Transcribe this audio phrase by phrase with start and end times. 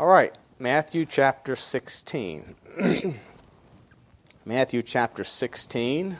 [0.00, 2.54] All right, Matthew chapter 16.
[4.46, 6.16] Matthew chapter 16.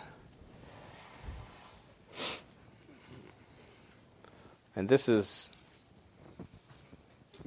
[4.77, 5.51] And this is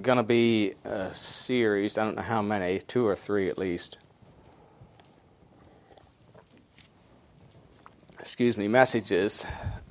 [0.01, 4.00] going to be a series, I don't know how many, two or three at least.
[8.20, 9.46] Excuse me, messages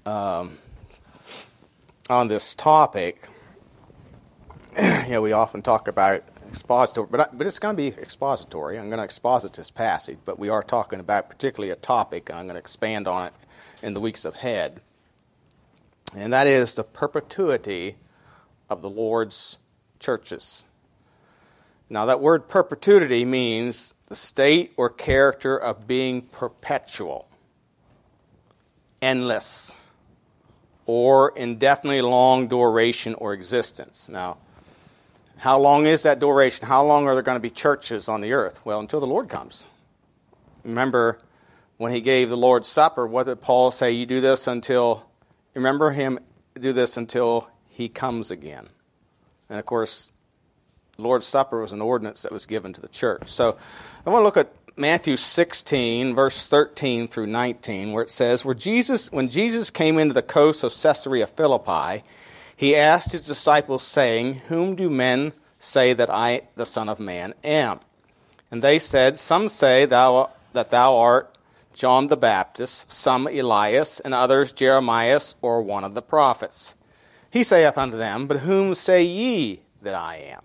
[0.04, 0.58] um,
[2.10, 3.28] on this topic.
[5.04, 8.76] you know, we often talk about expository, but, I, but it's going to be expository.
[8.76, 12.28] I'm going to exposit this passage, but we are talking about particularly a topic.
[12.28, 13.34] I'm going to expand on it
[13.82, 14.80] in the weeks ahead.
[16.16, 17.94] And that is the perpetuity
[18.68, 19.58] of the Lord's
[20.00, 20.64] churches.
[21.88, 27.28] Now, that word perpetuity means the state or character of being perpetual,
[29.00, 29.72] endless,
[30.84, 34.08] or indefinitely long duration or existence.
[34.08, 34.38] Now,
[35.36, 36.66] how long is that duration?
[36.66, 38.60] How long are there going to be churches on the earth?
[38.64, 39.66] Well, until the Lord comes.
[40.64, 41.18] Remember
[41.76, 43.92] when he gave the Lord's Supper, what did Paul say?
[43.92, 45.04] You do this until,
[45.54, 46.18] remember him,
[46.58, 48.68] do this until he comes again.
[49.50, 50.10] And of course,
[50.96, 53.28] Lord's Supper was an ordinance that was given to the church.
[53.28, 53.58] So
[54.06, 58.54] I want to look at Matthew 16, verse 13 through 19, where it says, where
[58.54, 62.04] Jesus, When Jesus came into the coast of Caesarea Philippi,
[62.56, 67.34] he asked his disciples, saying, Whom do men say that I, the Son of Man,
[67.42, 67.80] am?
[68.50, 71.34] And they said, Some say thou, that thou art
[71.72, 76.76] John the Baptist, some Elias, and others Jeremias, or one of the prophets.
[77.30, 80.44] He saith unto them, But whom say ye that I am?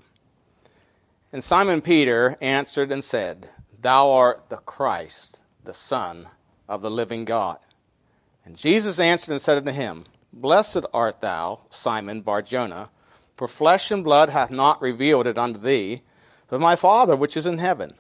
[1.31, 6.27] And Simon Peter answered and said, Thou art the Christ, the Son
[6.67, 7.59] of the living God.
[8.43, 12.89] And Jesus answered and said unto him, Blessed art thou, Simon Barjona,
[13.35, 16.01] for flesh and blood hath not revealed it unto thee,
[16.47, 17.95] but my Father which is in heaven.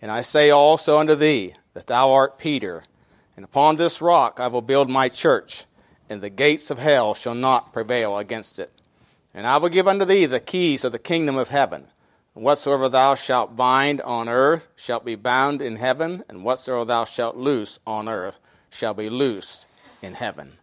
[0.00, 2.84] And I say also unto thee that thou art Peter,
[3.34, 5.64] and upon this rock I will build my church,
[6.08, 8.72] and the gates of hell shall not prevail against it.
[9.34, 11.88] And I will give unto thee the keys of the kingdom of heaven.
[12.34, 17.04] And whatsoever thou shalt bind on earth shall be bound in heaven, and whatsoever thou
[17.04, 18.38] shalt loose on earth
[18.70, 19.66] shall be loosed
[20.00, 20.58] in heaven.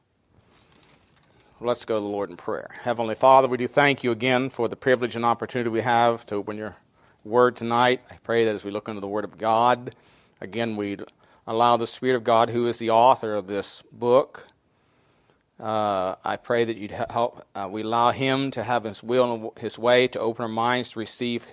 [1.62, 2.70] Let's go to the Lord in prayer.
[2.82, 6.36] Heavenly Father, we do thank you again for the privilege and opportunity we have to
[6.36, 6.76] open your
[7.24, 8.02] word tonight.
[8.12, 9.96] I pray that as we look into the word of God,
[10.42, 10.98] again, we
[11.48, 14.48] allow the Spirit of God, who is the author of this book,
[15.58, 17.48] uh, I pray that you'd help.
[17.56, 20.92] Uh, we allow Him to have His will and His way to open our minds
[20.92, 21.48] to receive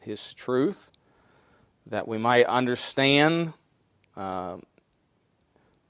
[0.00, 0.92] His truth,
[1.84, 3.54] that we might understand
[4.16, 4.58] uh,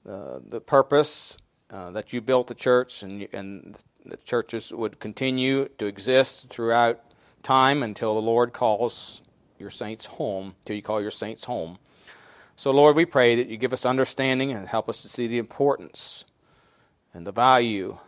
[0.07, 1.37] the, the purpose
[1.71, 7.01] uh, that you built the church and, and the churches would continue to exist throughout
[7.43, 9.23] time until the Lord calls
[9.59, 11.79] your saints home, till you call your saints home.
[12.57, 15.39] So, Lord, we pray that you give us understanding and help us to see the
[15.39, 16.25] importance
[17.15, 17.99] and the value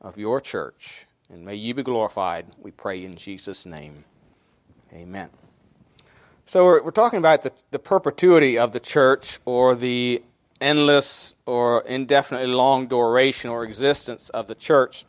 [0.00, 1.06] of your church.
[1.28, 4.04] And may you be glorified, we pray in Jesus' name.
[4.92, 5.30] Amen.
[6.46, 10.22] So, we're, we're talking about the, the perpetuity of the church or the
[10.60, 15.04] endless or indefinitely long duration or existence of the church.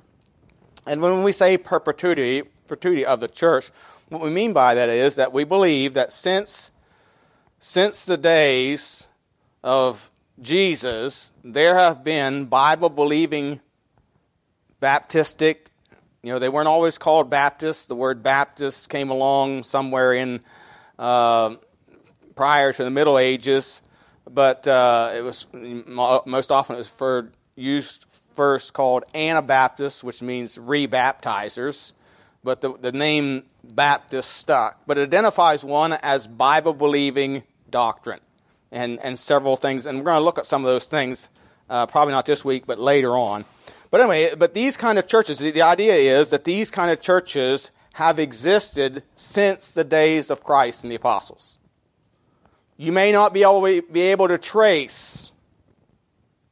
[0.85, 3.71] And when we say perpetuity, perpetuity of the church,
[4.09, 6.69] what we mean by that is that we believe that since,
[7.59, 9.07] since the days
[9.63, 10.11] of
[10.41, 13.61] Jesus, there have been Bible believing
[14.81, 15.67] Baptistic,
[16.23, 17.85] you know, they weren't always called Baptists.
[17.85, 20.41] The word Baptist came along somewhere in
[20.99, 21.55] uh,
[22.35, 23.81] prior to the Middle Ages
[24.29, 30.57] but uh, it was most often it was for, used first called Anabaptists, which means
[30.57, 31.93] rebaptizers.
[32.43, 34.81] But the, the name Baptist stuck.
[34.85, 38.19] But it identifies one as Bible believing doctrine
[38.71, 39.85] and, and several things.
[39.85, 41.29] And we're going to look at some of those things,
[41.69, 43.45] uh, probably not this week, but later on.
[43.91, 46.99] But anyway, but these kind of churches, the, the idea is that these kind of
[46.99, 51.59] churches have existed since the days of Christ and the apostles.
[52.77, 55.31] You may not be able, to trace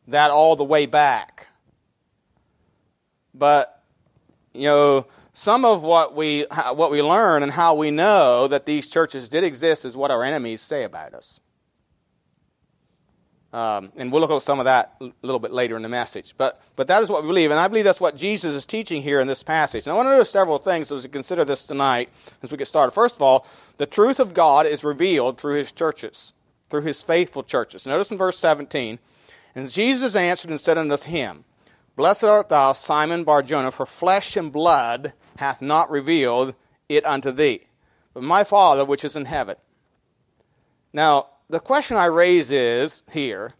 [0.07, 1.47] that all the way back.
[3.33, 3.81] But,
[4.53, 8.87] you know, some of what we, what we learn and how we know that these
[8.87, 11.39] churches did exist is what our enemies say about us.
[13.53, 16.35] Um, and we'll look at some of that a little bit later in the message.
[16.37, 17.51] But, but that is what we believe.
[17.51, 19.85] And I believe that's what Jesus is teaching here in this passage.
[19.85, 22.09] And I want to do several things as we consider this tonight
[22.41, 22.91] as we get started.
[22.91, 23.45] First of all,
[23.77, 26.31] the truth of God is revealed through his churches,
[26.69, 27.85] through his faithful churches.
[27.85, 28.99] Notice in verse 17,
[29.53, 31.43] And Jesus answered and said unto him,
[31.97, 36.55] Blessed art thou, Simon Barjona, for flesh and blood hath not revealed
[36.87, 37.67] it unto thee,
[38.13, 39.57] but my Father which is in heaven.
[40.93, 43.53] Now, the question I raise is here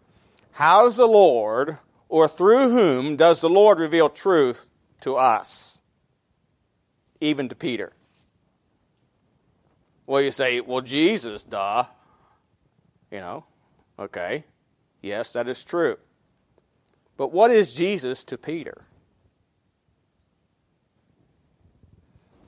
[0.54, 1.78] how does the Lord,
[2.10, 4.66] or through whom does the Lord reveal truth
[5.02, 5.78] to us,
[7.20, 7.94] even to Peter?
[10.06, 11.86] Well, you say, well, Jesus, duh.
[13.12, 13.46] You know,
[14.00, 14.46] okay.
[15.02, 15.98] Yes, that is true.
[17.18, 18.84] But what is Jesus to Peter?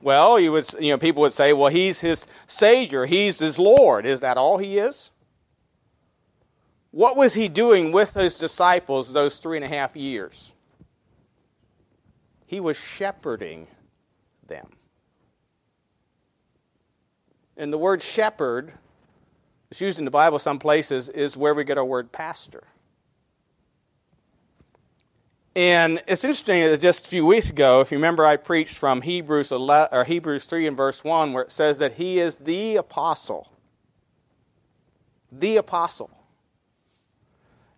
[0.00, 4.04] Well, you you know, people would say, well, he's his Savior, he's his Lord.
[4.04, 5.10] Is that all he is?
[6.94, 10.54] What was he doing with his disciples those three and a half years?
[12.46, 13.66] He was shepherding
[14.46, 14.68] them.
[17.56, 18.74] And the word shepherd,
[19.72, 22.62] it's used in the Bible some places, is where we get our word pastor.
[25.56, 29.02] And it's interesting that just a few weeks ago, if you remember, I preached from
[29.02, 32.76] Hebrews 11, or Hebrews 3 and verse 1, where it says that he is the
[32.76, 33.50] apostle.
[35.32, 36.12] The apostle.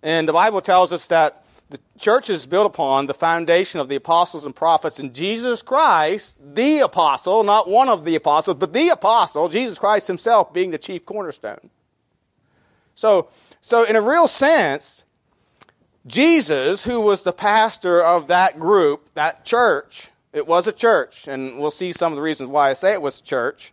[0.07, 3.97] And the Bible tells us that the church is built upon the foundation of the
[3.97, 8.91] apostles and prophets, and Jesus Christ, the apostle, not one of the apostles, but the
[8.91, 11.71] apostle, Jesus Christ himself being the chief cornerstone.
[12.95, 13.31] So,
[13.61, 15.03] so in a real sense,
[16.07, 21.59] Jesus, who was the pastor of that group, that church, it was a church, and
[21.59, 23.73] we'll see some of the reasons why I say it was a church.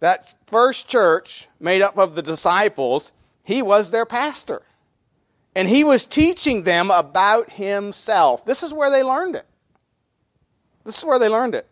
[0.00, 3.12] That first church, made up of the disciples,
[3.42, 4.62] he was their pastor.
[5.54, 8.44] And he was teaching them about himself.
[8.44, 9.46] This is where they learned it.
[10.84, 11.66] This is where they learned it.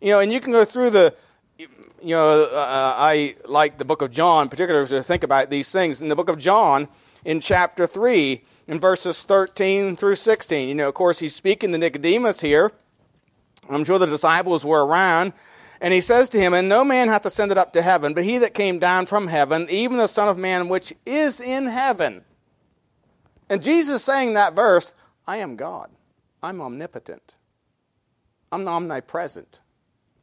[0.00, 1.14] You know, and you can go through the,
[1.58, 1.68] you
[2.02, 6.00] know, uh, I like the book of John, particularly to think about these things.
[6.00, 6.88] In the book of John,
[7.24, 10.68] in chapter 3, in verses 13 through 16.
[10.68, 12.72] You know, of course, he's speaking to Nicodemus here.
[13.68, 15.32] I'm sure the disciples were around.
[15.80, 18.38] And he says to him, And no man hath ascended up to heaven, but he
[18.38, 22.24] that came down from heaven, even the Son of Man which is in heaven.
[23.48, 24.92] And Jesus saying that verse,
[25.26, 25.90] I am God.
[26.42, 27.34] I'm omnipotent.
[28.52, 29.60] I'm omnipresent.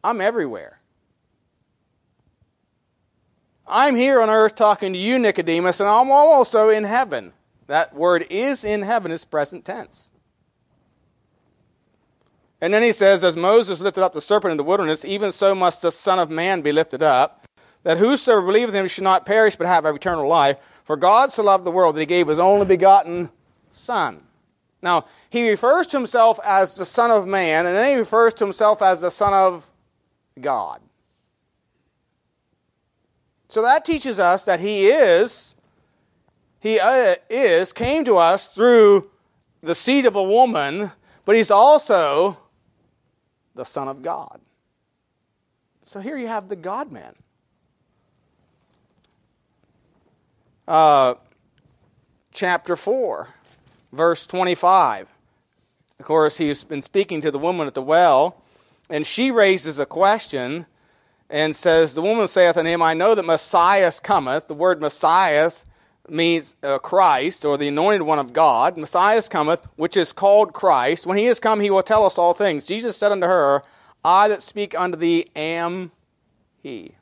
[0.03, 0.79] I'm everywhere.
[3.67, 7.33] I'm here on earth talking to you, Nicodemus, and I'm also in heaven.
[7.67, 10.11] That word is in heaven is present tense.
[12.59, 15.55] And then he says, As Moses lifted up the serpent in the wilderness, even so
[15.55, 17.45] must the Son of Man be lifted up,
[17.83, 20.57] that whosoever believeth in him should not perish but have eternal life.
[20.83, 23.30] For God so loved the world that he gave his only begotten
[23.71, 24.21] Son.
[24.81, 28.44] Now, he refers to himself as the Son of Man, and then he refers to
[28.44, 29.65] himself as the Son of
[30.39, 30.81] God.
[33.47, 35.56] So that teaches us that he is
[36.59, 39.09] he uh, is came to us through
[39.62, 40.91] the seed of a woman,
[41.24, 42.38] but he's also
[43.53, 44.41] the Son of God.
[45.85, 47.13] So here you have the God man.
[50.68, 51.15] Uh,
[52.31, 53.27] chapter 4,
[53.92, 55.07] verse 25.
[56.00, 58.42] Of course, he's been speaking to the woman at the well,
[58.89, 60.65] and she raises a question
[61.30, 64.48] and says, The woman saith unto him, I know that Messiah cometh.
[64.48, 65.51] The word Messiah
[66.07, 68.77] means uh, Christ or the anointed one of God.
[68.77, 71.06] Messiah cometh, which is called Christ.
[71.06, 72.66] When he is come, he will tell us all things.
[72.66, 73.63] Jesus said unto her,
[74.04, 75.92] I that speak unto thee am
[76.62, 76.95] he.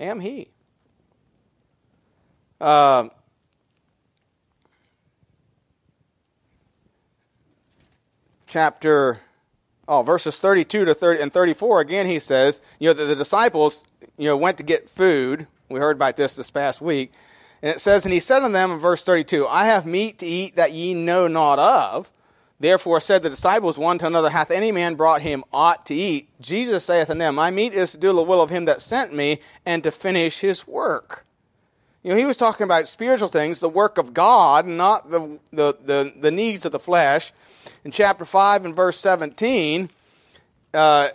[0.00, 0.48] Am he.
[2.60, 3.08] Uh,
[8.46, 9.20] chapter
[9.86, 13.84] oh verses 32 to 30 and 34 again he says you know the, the disciples
[14.16, 17.12] you know went to get food we heard about this this past week.
[17.62, 20.26] And it says, And he said unto them in verse 32, I have meat to
[20.26, 22.10] eat that ye know not of.
[22.60, 26.28] Therefore said the disciples one to another, Hath any man brought him aught to eat?
[26.40, 29.14] Jesus saith unto them, My meat is to do the will of him that sent
[29.14, 31.24] me, and to finish his work.
[32.08, 35.76] You know, he was talking about spiritual things, the work of God, not the, the,
[35.84, 37.34] the, the needs of the flesh.
[37.84, 39.90] In chapter 5 and verse 17,
[40.72, 41.08] uh,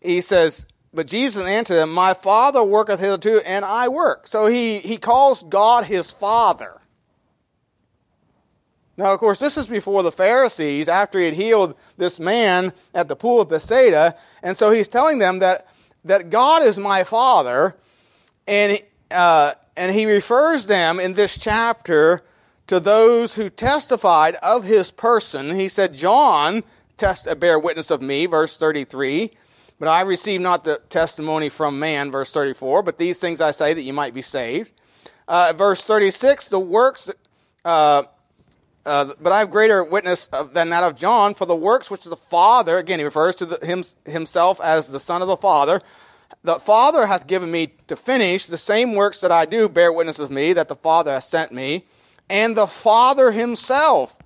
[0.00, 4.26] he says, but Jesus answered him, My Father worketh hitherto, and I work.
[4.26, 6.80] So he, he calls God his Father.
[8.96, 13.08] Now, of course, this is before the Pharisees, after he had healed this man at
[13.08, 14.16] the pool of Bethsaida.
[14.42, 15.68] And so he's telling them that,
[16.06, 17.76] that God is my Father.
[18.46, 18.80] And,
[19.10, 22.22] uh, and he refers them in this chapter
[22.66, 25.54] to those who testified of his person.
[25.54, 26.64] He said, John
[26.96, 29.30] test, bear witness of me, verse 33.
[29.78, 33.74] But I receive not the testimony from man, verse 34, but these things I say
[33.74, 34.72] that you might be saved.
[35.28, 37.10] Uh, verse 36, the works,
[37.64, 38.04] uh,
[38.86, 42.04] uh, but I have greater witness of, than that of John, for the works which
[42.04, 45.82] the Father, again, he refers to the, him, himself as the Son of the Father,
[46.46, 50.20] the Father hath given me to finish the same works that I do, bear witness
[50.20, 51.86] of me, that the Father hath sent me,
[52.30, 54.16] and the Father himself,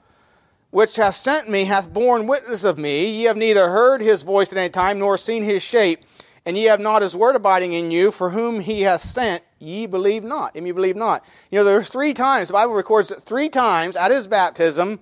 [0.69, 3.11] which hath sent me, hath borne witness of me.
[3.11, 6.05] Ye have neither heard his voice at any time, nor seen his shape,
[6.45, 9.87] and ye have not his word abiding in you, for whom he hath sent, ye
[9.87, 10.55] believe not.
[10.55, 11.25] And ye believe not.
[11.51, 15.01] You know, there's three times, the Bible records that three times at his baptism,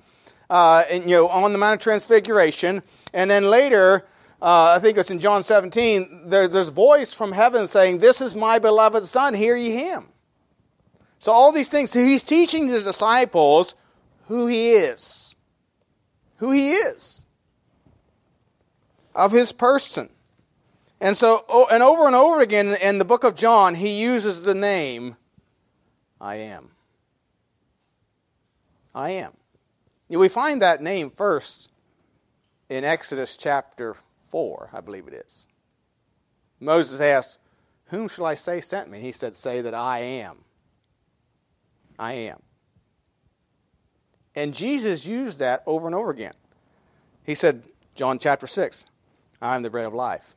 [0.49, 4.07] uh, and, you know, on the Mount of Transfiguration, and then later,
[4.41, 8.21] uh, I think it's in John 17, there, there's a voice from heaven saying, This
[8.21, 10.09] is my beloved Son, hear ye him.
[11.19, 13.75] So all these things, he's teaching the disciples
[14.27, 15.35] who he is.
[16.37, 17.27] Who he is.
[19.15, 20.09] Of his person.
[21.01, 24.43] And so, oh, and over and over again in the book of John, he uses
[24.43, 25.17] the name
[26.21, 26.71] I am.
[28.95, 29.33] I am.
[30.09, 31.71] we find that name first
[32.69, 33.97] in Exodus chapter
[34.29, 35.49] 4, I believe it is.
[36.61, 37.39] Moses asked,
[37.87, 39.01] Whom shall I say sent me?
[39.01, 40.39] He said, Say that I am.
[41.99, 42.43] I am.
[44.35, 46.35] And Jesus used that over and over again.
[47.25, 47.63] He said,
[47.95, 48.85] John chapter 6,
[49.43, 50.37] I am the bread of life.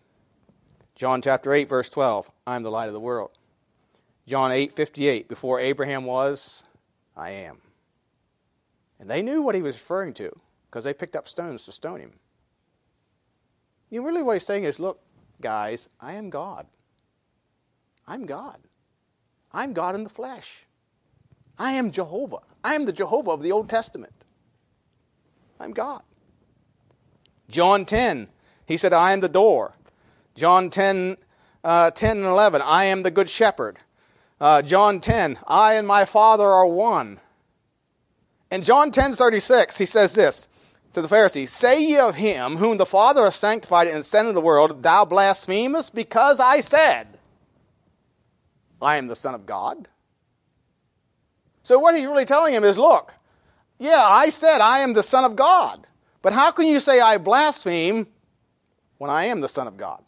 [0.96, 3.32] John chapter 8, verse 12, I am the light of the world.
[4.28, 6.64] John 8, 58, before Abraham was,
[7.16, 7.58] I am.
[9.00, 10.32] And they knew what he was referring to
[10.70, 12.14] because they picked up stones to stone him.
[13.92, 15.02] You really what he's saying is, look,
[15.42, 16.66] guys, I am God.
[18.08, 18.58] I'm God.
[19.52, 20.66] I'm God in the flesh.
[21.60, 22.40] I am Jehovah.
[22.64, 24.14] I am the Jehovah of the Old Testament.
[25.60, 26.02] I'm God.
[27.50, 28.30] John 10,
[28.66, 29.74] he said, I am the door.
[30.36, 31.18] John 10,
[31.64, 33.78] uh, 10 and 11, I am the good shepherd.
[34.40, 37.20] Uh, John 10, I and my Father are one.
[38.50, 40.48] In John 10, 36, he says this
[40.94, 44.40] to the Pharisees Say ye of him whom the Father hath sanctified and sent into
[44.40, 47.20] the world, Thou blasphemest, because I said,
[48.82, 49.88] I am the Son of God.
[51.64, 53.14] So what he's really telling him is look,
[53.78, 55.86] yeah, I said I am the Son of God.
[56.22, 58.08] But how can you say I blaspheme
[58.98, 60.04] when I am the Son of God?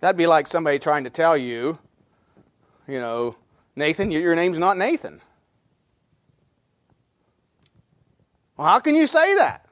[0.00, 1.78] That'd be like somebody trying to tell you,
[2.86, 3.36] you know,
[3.74, 5.20] Nathan, your name's not Nathan.
[8.56, 9.66] Well, how can you say that?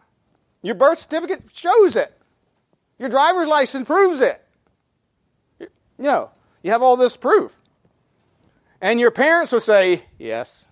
[0.63, 2.19] Your birth certificate shows it.
[2.99, 4.43] Your driver's license proves it.
[5.61, 6.31] You know,
[6.63, 7.57] you have all this proof.
[8.81, 10.67] And your parents will say, Yes,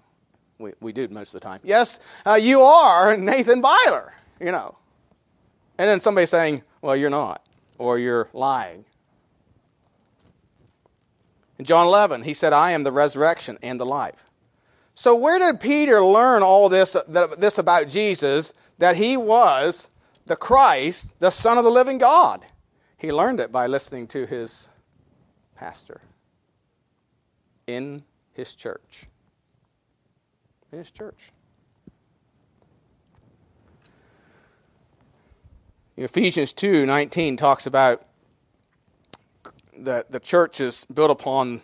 [0.59, 1.61] we, we do most of the time.
[1.63, 4.77] Yes, uh, you are Nathan Byler, you know.
[5.79, 7.47] And then somebody saying, Well, you're not,
[7.79, 8.85] or you're lying.
[11.59, 14.32] In John 11, he said, I am the resurrection and the life.
[14.95, 19.89] So, where did Peter learn all this, this about Jesus, that he was
[20.27, 22.45] the Christ, the Son of the living God?
[22.97, 24.69] He learned it by listening to his
[25.57, 26.03] pastor
[27.67, 29.07] in his church.
[30.71, 31.33] In his church.
[35.97, 38.07] Ephesians 2 19 talks about
[39.77, 41.61] the, the church is built upon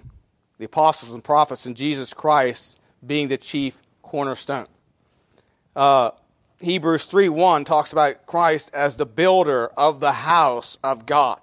[0.59, 4.67] the apostles and prophets and Jesus Christ being the chief cornerstone.
[5.77, 6.11] Uh,
[6.61, 11.41] Hebrews 3 1 talks about Christ as the builder of the house of God.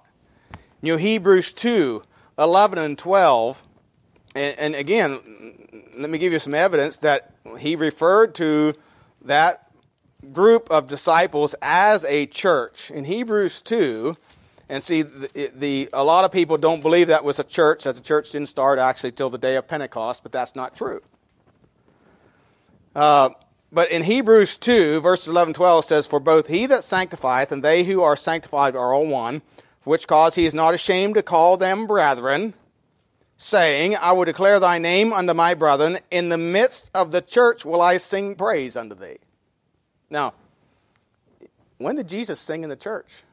[0.82, 2.02] You know, Hebrews 2
[2.38, 3.62] 11 and 12,
[4.34, 5.18] and, and again,
[5.96, 8.74] let me give you some evidence that he referred to
[9.24, 9.70] that
[10.32, 12.90] group of disciples as a church.
[12.90, 14.16] In Hebrews 2,
[14.68, 17.94] and see, the, the, a lot of people don't believe that was a church, that
[17.94, 21.00] the church didn't start actually till the day of Pentecost, but that's not true.
[22.96, 23.28] Uh,
[23.70, 27.84] but in Hebrews 2, verses 11 12 says, For both he that sanctifieth and they
[27.84, 29.42] who are sanctified are all one,
[29.82, 32.54] for which cause he is not ashamed to call them brethren,
[33.36, 35.98] saying, I will declare thy name unto my brethren.
[36.10, 39.18] In the midst of the church will I sing praise unto thee.
[40.08, 40.32] Now,
[41.76, 43.24] when did Jesus sing in the church?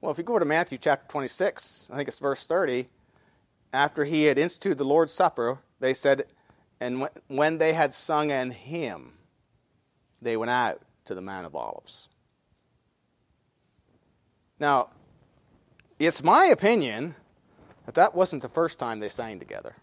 [0.00, 2.88] Well, if you go to Matthew chapter 26, I think it's verse 30,
[3.72, 6.24] after he had instituted the Lord's Supper, they said,
[6.80, 9.12] and when they had sung an hymn,
[10.22, 12.08] they went out to the Mount of Olives.
[14.60, 14.90] Now,
[15.98, 17.14] it's my opinion
[17.86, 19.76] that that wasn't the first time they sang together.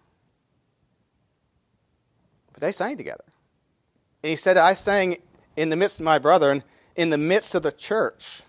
[2.54, 3.24] But they sang together.
[4.24, 5.18] And he said, I sang
[5.56, 6.64] in the midst of my brethren,
[6.96, 8.44] in the midst of the church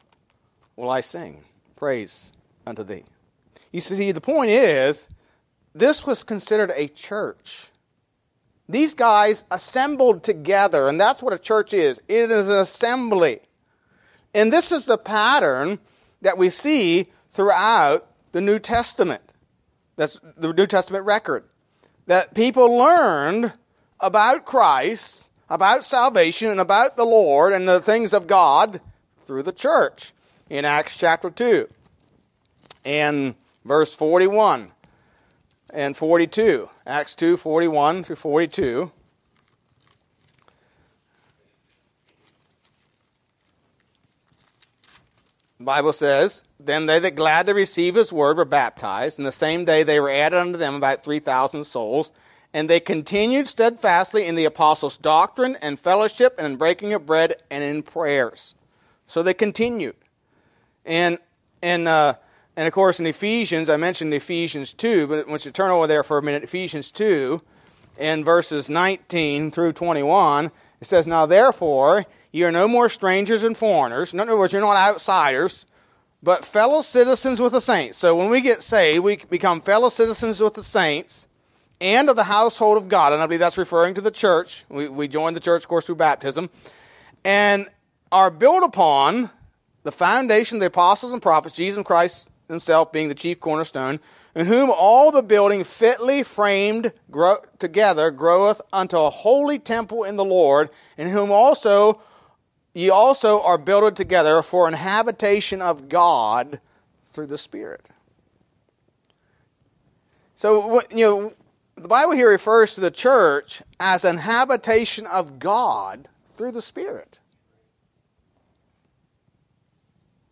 [0.76, 2.32] will I sing praise
[2.66, 3.04] unto thee.
[3.72, 5.08] You see, the point is
[5.74, 7.68] this was considered a church.
[8.68, 13.40] These guys assembled together, and that's what a church is it is an assembly.
[14.34, 15.78] And this is the pattern
[16.20, 19.32] that we see throughout the New Testament.
[19.96, 21.44] That's the New Testament record.
[22.06, 23.52] That people learned
[24.00, 28.80] about Christ, about salvation, and about the Lord and the things of God
[29.26, 30.12] through the church
[30.50, 31.68] in Acts chapter 2
[32.84, 34.70] and verse 41
[35.72, 36.68] and 42.
[36.86, 38.90] Acts 2 41 through 42.
[45.58, 49.32] The Bible says, Then they that glad to receive his word were baptized, and the
[49.32, 52.12] same day they were added unto them about 3,000 souls.
[52.52, 57.34] And they continued steadfastly in the apostles' doctrine and fellowship and in breaking of bread
[57.50, 58.54] and in prayers.
[59.06, 59.96] So they continued.
[60.84, 61.18] And,
[61.60, 62.14] and, uh,
[62.56, 66.02] and of course, in Ephesians, I mentioned Ephesians 2, but once you turn over there
[66.02, 67.42] for a minute, Ephesians 2,
[67.98, 73.56] in verses 19 through 21, it says, Now therefore, you are no more strangers and
[73.56, 74.14] foreigners.
[74.14, 75.66] In other words, you're not outsiders,
[76.22, 77.98] but fellow citizens with the saints.
[77.98, 81.28] So when we get saved, we become fellow citizens with the saints
[81.78, 83.12] and of the household of God.
[83.12, 84.64] And I believe that's referring to the church.
[84.70, 86.48] We, we joined the church, of course, through baptism.
[87.22, 87.68] And
[88.10, 89.28] are built upon
[89.82, 94.00] the foundation of the apostles and prophets, Jesus Christ himself being the chief cornerstone,
[94.34, 100.16] in whom all the building fitly framed grow, together groweth unto a holy temple in
[100.16, 102.00] the Lord, in whom also
[102.74, 106.60] ye also are builded together for an habitation of God
[107.12, 107.88] through the Spirit.
[110.36, 111.32] So, you know,
[111.76, 117.18] the Bible here refers to the church as an habitation of God through the Spirit.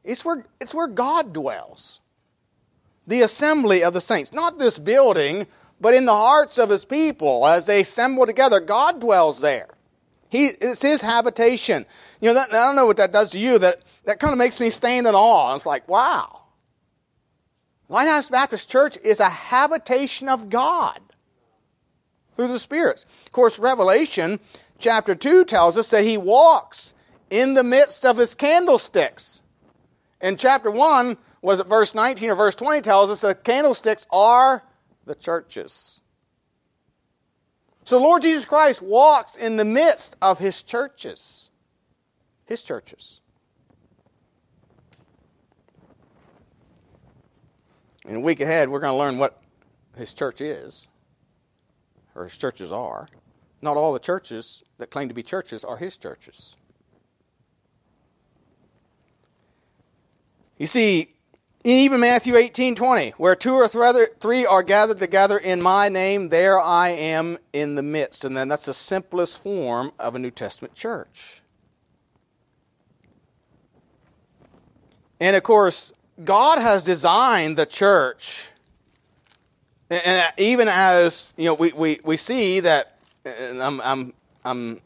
[0.04, 2.00] It's where, it's where God dwells.
[3.06, 4.32] The assembly of the saints.
[4.32, 5.46] Not this building,
[5.80, 8.60] but in the hearts of his people as they assemble together.
[8.60, 9.68] God dwells there.
[10.30, 11.86] He, it's his habitation.
[12.20, 13.58] You know, that, I don't know what that does to you.
[13.58, 15.54] That, that kind of makes me stand in awe.
[15.54, 16.40] It's like, wow.
[17.88, 21.00] Lighthouse Baptist Church is a habitation of God
[22.34, 23.06] through the spirits.
[23.26, 24.40] Of course, Revelation
[24.78, 26.94] chapter 2 tells us that he walks
[27.30, 29.42] in the midst of his candlesticks.
[30.20, 34.62] In chapter 1, was it verse 19 or verse 20 tells us that candlesticks are
[35.04, 36.00] the churches.
[37.84, 41.50] So Lord Jesus Christ walks in the midst of his churches.
[42.46, 43.20] His churches.
[48.06, 49.42] In a week ahead, we're going to learn what
[49.98, 50.88] his church is,
[52.14, 53.06] or his churches are.
[53.60, 56.56] Not all the churches that claim to be churches are his churches.
[60.56, 61.13] You see,
[61.64, 66.60] even Matthew 18 20, where two or three are gathered together in my name, there
[66.60, 68.24] I am in the midst.
[68.24, 71.40] And then that's the simplest form of a New Testament church.
[75.18, 78.48] And of course, God has designed the church.
[79.88, 84.12] And uh, even as, you know, we, we, we see that, and I'm, I'm,
[84.44, 84.80] I'm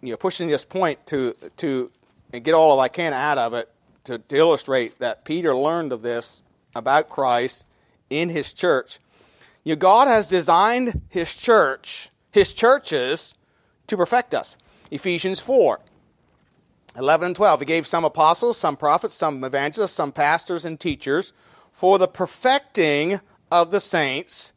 [0.00, 1.90] you know, pushing this point to, to
[2.32, 3.73] and get all I can out of it
[4.04, 6.42] to, to illustrate that Peter learned of this
[6.74, 7.66] about Christ
[8.10, 8.98] in his church.
[9.64, 13.34] You know, God has designed his church, his churches,
[13.86, 14.56] to perfect us.
[14.90, 15.80] Ephesians 4
[16.96, 17.60] 11 and 12.
[17.60, 21.32] He gave some apostles, some prophets, some evangelists, some pastors and teachers
[21.72, 24.52] for the perfecting of the saints,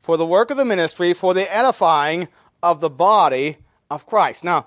[0.00, 2.26] for the work of the ministry, for the edifying
[2.62, 4.42] of the body of Christ.
[4.42, 4.66] Now,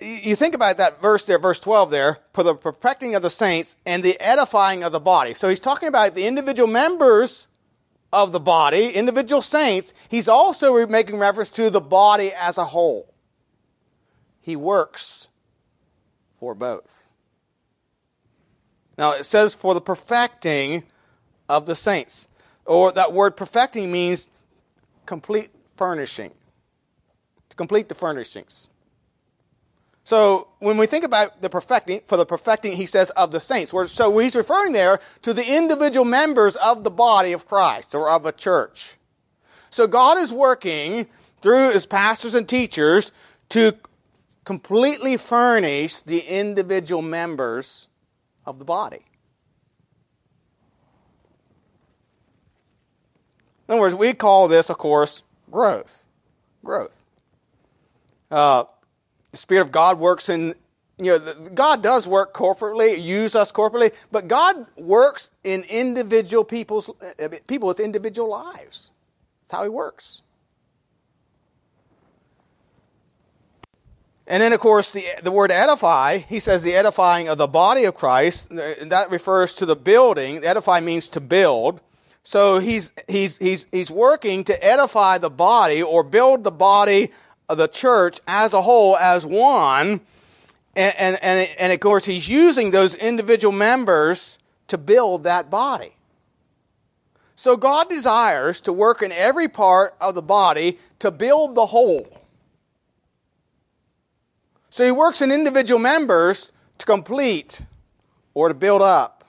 [0.00, 3.76] you think about that verse there, verse 12 there, for the perfecting of the saints
[3.84, 5.34] and the edifying of the body.
[5.34, 7.46] So he's talking about the individual members
[8.12, 9.92] of the body, individual saints.
[10.08, 13.12] He's also making reference to the body as a whole.
[14.40, 15.28] He works
[16.38, 17.06] for both.
[18.96, 20.84] Now it says for the perfecting
[21.48, 22.26] of the saints.
[22.64, 24.28] Or that word perfecting means
[25.04, 26.32] complete furnishing.
[27.50, 28.69] To complete the furnishings.
[30.10, 33.70] So when we think about the perfecting, for the perfecting, he says of the saints.
[33.92, 38.26] So he's referring there to the individual members of the body of Christ or of
[38.26, 38.96] a church.
[39.70, 41.06] So God is working
[41.42, 43.12] through his pastors and teachers
[43.50, 43.74] to
[44.42, 47.86] completely furnish the individual members
[48.44, 49.04] of the body.
[53.68, 56.04] In other words, we call this, of course, growth.
[56.64, 57.00] Growth.
[58.28, 58.64] Uh,
[59.30, 60.54] the Spirit of God works in,
[60.98, 66.44] you know, the, God does work corporately, use us corporately, but God works in individual
[66.44, 66.90] people's,
[67.46, 68.90] people with individual lives.
[69.42, 70.22] That's how he works.
[74.26, 77.84] And then, of course, the, the word edify, he says the edifying of the body
[77.84, 80.44] of Christ, that refers to the building.
[80.44, 81.80] Edify means to build.
[82.22, 87.10] So he's, he's, he's, he's working to edify the body or build the body
[87.56, 90.00] the church as a whole, as one.
[90.76, 95.94] And, and, and, and of course, he's using those individual members to build that body.
[97.34, 102.06] So God desires to work in every part of the body to build the whole.
[104.68, 107.62] So he works in individual members to complete
[108.34, 109.24] or to build up,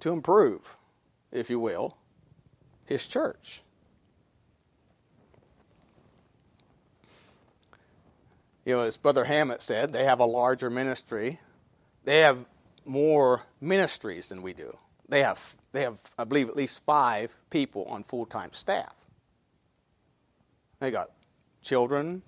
[0.00, 0.76] to improve,
[1.32, 1.96] if you will,
[2.84, 3.62] his church.
[8.68, 11.40] You know, as Brother Hammett said, they have a larger ministry.
[12.04, 12.44] They have
[12.84, 14.76] more ministries than we do.
[15.08, 18.94] They have, they have, I believe, at least five people on full time staff.
[20.80, 21.12] They got
[21.62, 22.20] children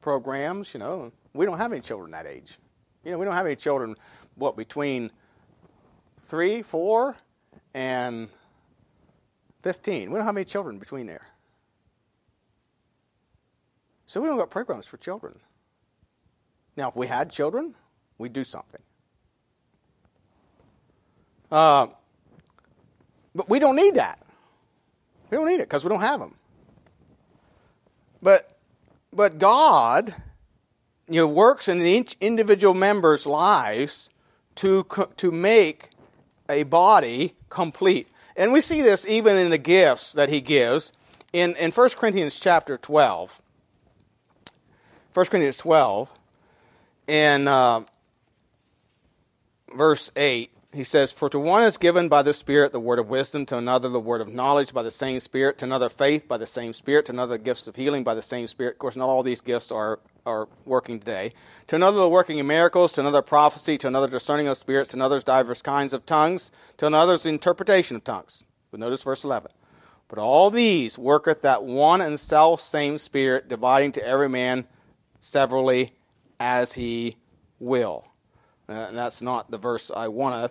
[0.00, 1.12] programs, you know.
[1.34, 2.56] We don't have any children that age.
[3.04, 3.94] You know, we don't have any children,
[4.36, 5.10] what, between
[6.22, 7.14] three, four,
[7.74, 8.30] and
[9.60, 10.10] 15.
[10.10, 11.26] We don't have any children between there.
[14.06, 15.40] So we don't got programs for children.
[16.76, 17.74] Now, if we had children,
[18.18, 18.80] we'd do something.
[21.50, 21.86] Uh,
[23.34, 24.18] but we don't need that.
[25.30, 26.34] We don't need it because we don't have them.
[28.22, 28.54] But
[29.14, 30.14] but God,
[31.08, 34.10] you know, works in each individual member's lives
[34.56, 35.90] to, to make
[36.48, 38.08] a body complete.
[38.36, 40.92] And we see this even in the gifts that he gives.
[41.32, 43.40] In, in 1 Corinthians chapter 12,
[45.14, 46.10] 1 Corinthians 12,
[47.06, 47.82] in uh,
[49.74, 53.08] verse 8, he says, For to one is given by the Spirit the word of
[53.08, 56.36] wisdom, to another the word of knowledge by the same Spirit, to another faith by
[56.36, 58.74] the same Spirit, to another gifts of healing by the same Spirit.
[58.74, 61.32] Of course, not all these gifts are, are working today.
[61.68, 64.96] To another the working of miracles, to another prophecy, to another discerning of spirits, to
[64.96, 68.44] another divers kinds of tongues, to another the interpretation of tongues.
[68.70, 69.52] But notice verse 11.
[70.08, 74.66] But all these worketh that one and self same Spirit, dividing to every man
[75.20, 75.92] severally
[76.38, 77.16] as he
[77.58, 78.06] will.
[78.68, 80.50] Uh, and that's not the verse I wanted.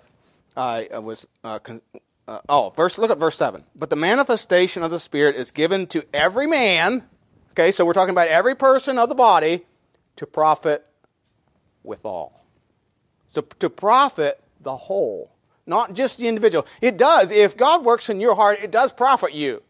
[0.55, 1.81] I was uh, con-
[2.27, 5.87] uh, oh verse look at verse 7 but the manifestation of the spirit is given
[5.87, 7.03] to every man
[7.51, 9.65] okay so we're talking about every person of the body
[10.15, 10.85] to profit
[11.83, 12.45] withal
[13.31, 15.31] so to profit the whole
[15.65, 16.67] not just the individual.
[16.81, 19.61] It does if god works in your heart it does profit you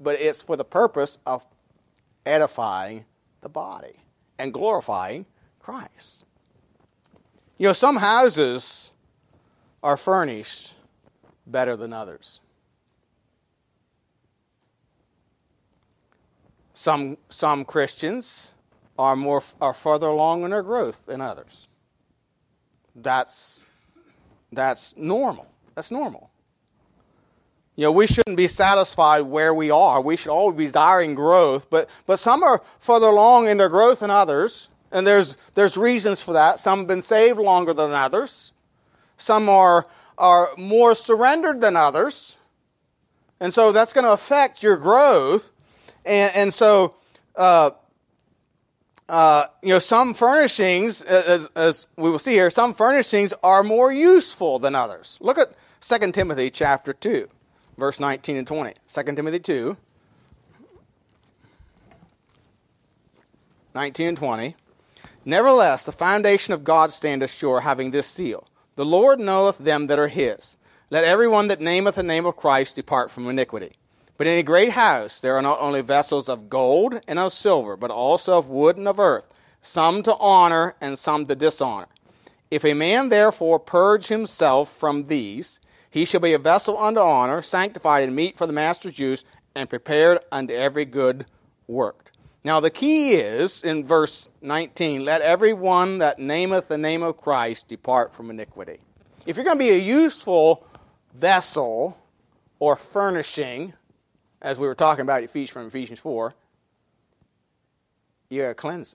[0.00, 1.42] but it's for the purpose of
[2.26, 3.04] edifying
[3.40, 3.96] the body
[4.38, 5.26] and glorifying
[5.64, 6.24] christ
[7.58, 8.92] you know some houses
[9.82, 10.74] are furnished
[11.46, 12.40] better than others.
[16.72, 18.52] Some, some Christians
[18.98, 21.68] are, more, are further along in their growth than others.
[22.96, 23.64] That's,
[24.50, 25.46] that's normal.
[25.74, 26.30] That's normal.
[27.76, 30.00] You know, we shouldn't be satisfied where we are.
[30.00, 31.68] We should always be desiring growth.
[31.70, 34.68] But, but some are further along in their growth than others.
[34.94, 36.60] And there's, there's reasons for that.
[36.60, 38.52] Some have been saved longer than others.
[39.18, 42.36] Some are, are more surrendered than others.
[43.40, 45.50] And so that's going to affect your growth.
[46.04, 46.94] And, and so,
[47.34, 47.72] uh,
[49.08, 53.92] uh, you know, some furnishings, as, as, we will see here, some furnishings are more
[53.92, 55.18] useful than others.
[55.20, 57.28] Look at 2 Timothy chapter 2,
[57.76, 58.74] verse 19 and 20.
[58.86, 59.76] 2 Timothy 2,
[63.74, 64.54] 19 and 20.
[65.24, 68.46] Nevertheless, the foundation of God standeth sure, having this seal.
[68.76, 70.56] The Lord knoweth them that are his.
[70.90, 73.76] Let every one that nameth the name of Christ depart from iniquity.
[74.16, 77.76] But in a great house there are not only vessels of gold and of silver,
[77.76, 79.26] but also of wood and of earth,
[79.62, 81.88] some to honor and some to dishonor.
[82.50, 85.58] If a man therefore purge himself from these,
[85.90, 89.70] he shall be a vessel unto honor, sanctified and meet for the master's use, and
[89.70, 91.26] prepared unto every good
[91.66, 92.03] work.
[92.44, 97.16] Now, the key is in verse 19 let every one that nameth the name of
[97.16, 98.80] Christ depart from iniquity.
[99.24, 100.66] If you're going to be a useful
[101.14, 101.96] vessel
[102.58, 103.72] or furnishing,
[104.42, 106.34] as we were talking about from Ephesians 4,
[108.28, 108.94] you got to cleanse.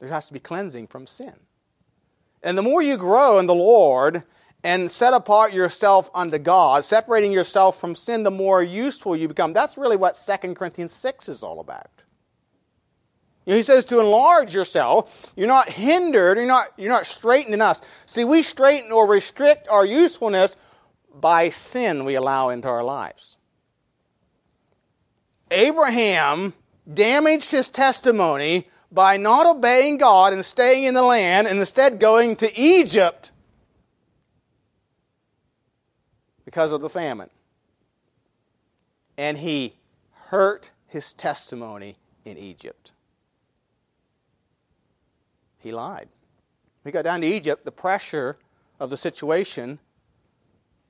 [0.00, 1.34] There has to be cleansing from sin.
[2.42, 4.22] And the more you grow in the Lord
[4.64, 9.52] and set apart yourself unto God, separating yourself from sin, the more useful you become.
[9.52, 12.01] That's really what 2 Corinthians 6 is all about.
[13.44, 15.32] He says to enlarge yourself.
[15.36, 16.38] You're not hindered.
[16.38, 17.80] You're not, you're not straitened in us.
[18.06, 20.56] See, we straighten or restrict our usefulness
[21.12, 23.36] by sin we allow into our lives.
[25.50, 26.54] Abraham
[26.92, 32.36] damaged his testimony by not obeying God and staying in the land and instead going
[32.36, 33.32] to Egypt
[36.44, 37.30] because of the famine.
[39.16, 39.74] And he
[40.26, 42.92] hurt his testimony in Egypt.
[45.62, 46.08] He lied.
[46.84, 48.36] He got down to Egypt, the pressure
[48.80, 49.78] of the situation,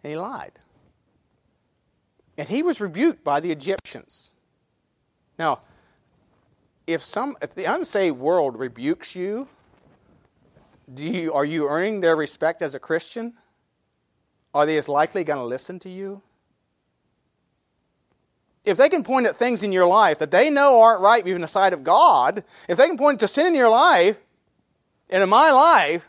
[0.03, 0.53] and he lied.
[2.39, 4.31] And he was rebuked by the Egyptians.
[5.39, 5.61] Now,
[6.87, 9.49] if some if the unsaved world rebukes you,
[10.93, 13.35] do you are you earning their respect as a Christian?
[14.55, 16.23] Are they as likely going to listen to you?
[18.65, 21.43] If they can point at things in your life that they know aren't right even
[21.43, 24.17] the sight of God, if they can point to sin in your life
[25.13, 26.09] and in my life,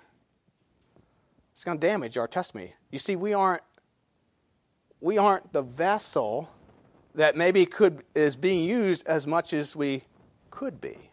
[1.51, 2.73] it's going to damage our testimony.
[2.89, 3.61] You see, we aren't
[5.01, 6.49] we aren't the vessel
[7.13, 10.03] that maybe could is being used as much as we
[10.49, 11.09] could be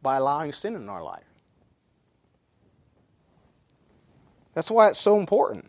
[0.00, 1.24] by allowing sin in our life.
[4.54, 5.66] That's why it's so important.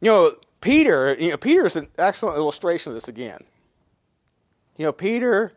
[0.00, 3.40] You know, Peter, you know, Peter is an excellent illustration of this again.
[4.76, 5.52] You know, Peter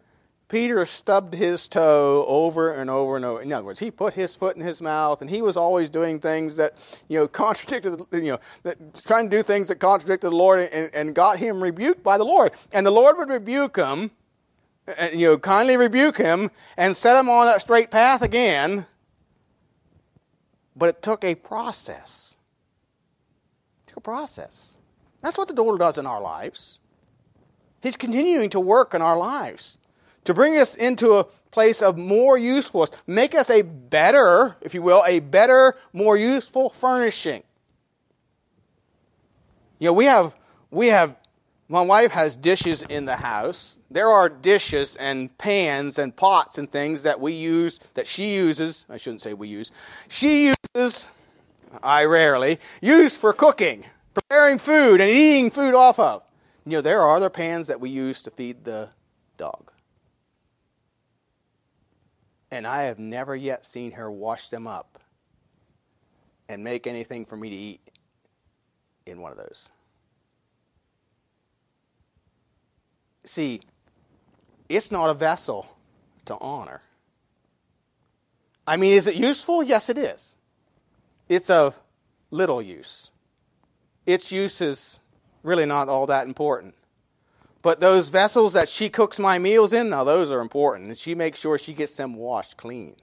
[0.49, 3.39] Peter stubbed his toe over and over and over.
[3.39, 6.19] In other words, he put his foot in his mouth, and he was always doing
[6.19, 6.75] things that
[7.07, 8.73] you know contradicted, you know,
[9.05, 12.25] trying to do things that contradicted the Lord, and, and got him rebuked by the
[12.25, 12.51] Lord.
[12.71, 14.09] And the Lord would rebuke him,
[14.97, 18.87] and, you know, kindly rebuke him, and set him on that straight path again.
[20.75, 22.35] But it took a process.
[23.85, 24.77] It took a process.
[25.21, 26.79] That's what the Lord does in our lives.
[27.81, 29.78] He's continuing to work in our lives
[30.25, 34.81] to bring us into a place of more usefulness, make us a better, if you
[34.81, 37.43] will, a better, more useful furnishing.
[39.79, 40.35] You know, we have,
[40.71, 41.15] we have,
[41.67, 43.77] my wife has dishes in the house.
[43.89, 48.85] There are dishes and pans and pots and things that we use, that she uses,
[48.89, 49.71] I shouldn't say we use,
[50.07, 51.09] she uses,
[51.81, 56.23] I rarely, use for cooking, preparing food and eating food off of.
[56.65, 58.89] You know, there are other pans that we use to feed the
[59.37, 59.71] dog
[62.51, 64.99] and I have never yet seen her wash them up
[66.47, 67.81] and make anything for me to eat
[69.05, 69.69] in one of those.
[73.25, 73.61] See,
[74.67, 75.67] it's not a vessel
[76.25, 76.81] to honor.
[78.65, 79.63] I mean, is it useful?
[79.63, 80.35] Yes, it is.
[81.27, 81.79] It's of
[82.31, 83.09] little use.
[84.05, 84.99] Its use is
[85.43, 86.73] really not all that important.
[87.61, 90.87] But those vessels that she cooks my meals in, now those are important.
[90.87, 92.95] And she makes sure she gets them washed clean.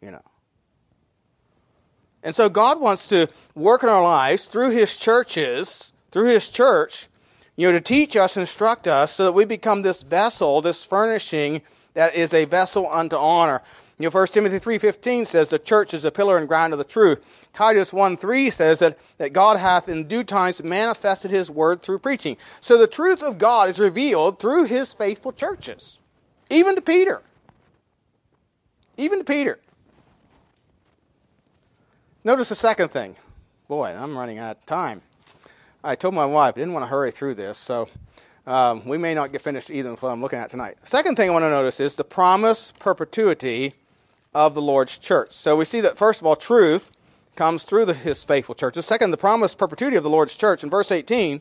[0.00, 0.22] You know.
[2.22, 7.08] And so God wants to work in our lives through His churches, through His church,
[7.56, 11.62] you know, to teach us, instruct us, so that we become this vessel, this furnishing
[11.94, 13.62] that is a vessel unto honor.
[13.98, 16.84] You know, 1 Timothy 3.15 says the church is a pillar and ground of the
[16.84, 17.20] truth.
[17.52, 22.36] Titus 1.3 says that, that God hath in due times manifested his word through preaching.
[22.60, 25.98] So the truth of God is revealed through his faithful churches.
[26.50, 27.22] Even to Peter.
[28.96, 29.58] Even to Peter.
[32.24, 33.16] Notice the second thing.
[33.68, 35.02] Boy, I'm running out of time.
[35.82, 37.88] I told my wife I didn't want to hurry through this, so
[38.46, 40.78] um, we may not get finished either with what I'm looking at tonight.
[40.82, 43.74] Second thing I want to notice is the promise perpetuity
[44.34, 45.32] of the Lord's church.
[45.32, 46.90] So we see that, first of all, truth
[47.38, 48.84] comes through the, his faithful churches.
[48.84, 50.64] Second, the promised perpetuity of the Lord's church.
[50.64, 51.40] In verse 18,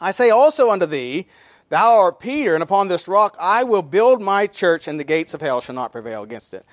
[0.00, 1.28] I say also unto thee,
[1.68, 5.34] Thou art Peter, and upon this rock I will build my church, and the gates
[5.34, 6.64] of hell shall not prevail against it.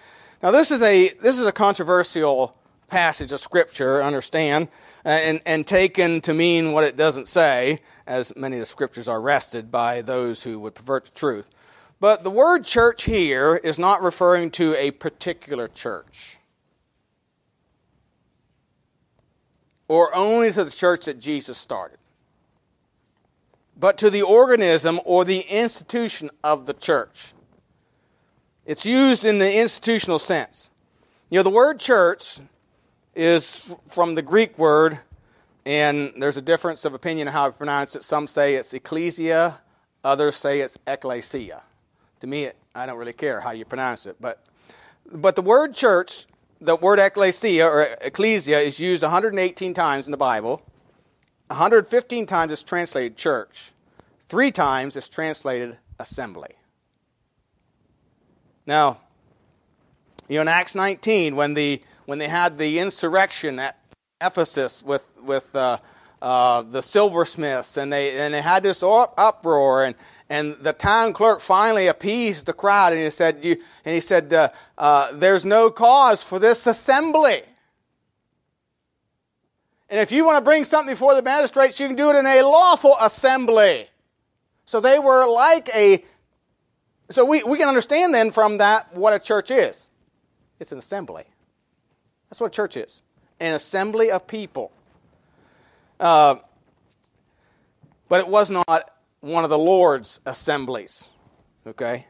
[0.41, 2.56] Now, this is a, this is a controversial
[2.88, 4.70] passage of Scripture, understand,
[5.06, 9.10] uh, and, and taken to mean what it doesn't say, as many of the Scriptures
[9.10, 11.50] are wrested by those who would pervert the truth.
[12.00, 16.38] But the word church here is not referring to a particular church.
[19.91, 21.97] Or only to the church that Jesus started.
[23.75, 27.34] But to the organism or the institution of the church.
[28.65, 30.69] It's used in the institutional sense.
[31.30, 32.39] You know, the word church
[33.15, 34.99] is from the Greek word,
[35.65, 38.04] and there's a difference of opinion on how to pronounce it.
[38.04, 39.60] Some say it's ecclesia,
[40.04, 41.63] others say it's ecclesia
[42.21, 44.15] to me, it, I don't really care how you pronounce it.
[44.19, 44.41] But,
[45.12, 46.27] but the word church,
[46.62, 50.62] the word ecclesia or ecclesia is used 118 times in the Bible.
[51.47, 53.71] 115 times it's translated church.
[54.30, 56.56] Three times it's translated assembly.
[58.65, 59.00] Now,
[60.30, 63.78] you know, in Acts 19, when, the, when they had the insurrection at
[64.21, 65.80] Ephesus with, with uh,
[66.21, 69.95] uh, the silversmiths, and they and they had this uproar, and
[70.29, 74.34] and the town clerk finally appeased the crowd, and he said, you, and he said,
[74.34, 77.43] uh, uh, "There's no cause for this assembly."
[79.89, 82.25] And if you want to bring something before the magistrates, you can do it in
[82.25, 83.89] a lawful assembly.
[84.65, 86.05] So they were like a.
[87.10, 89.89] So we, we can understand then from that what a church is.
[90.62, 91.25] It's an assembly.
[92.29, 93.01] That's what a church is
[93.41, 94.71] an assembly of people.
[96.01, 96.35] Uh,
[98.09, 98.89] but it was not
[99.21, 101.09] one of the Lord's assemblies.
[101.65, 102.07] Okay?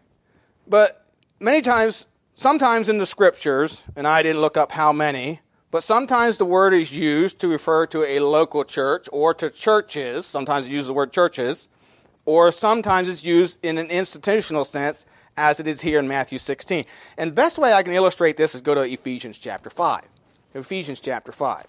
[0.65, 0.93] But
[1.39, 6.37] many times, sometimes in the scriptures, and I didn't look up how many, but sometimes
[6.37, 10.25] the word is used to refer to a local church or to churches.
[10.25, 11.67] Sometimes it uses the word churches.
[12.25, 15.05] Or sometimes it's used in an institutional sense,
[15.37, 16.85] as it is here in Matthew 16.
[17.17, 20.01] And the best way I can illustrate this is go to Ephesians chapter 5.
[20.53, 21.65] Ephesians chapter 5.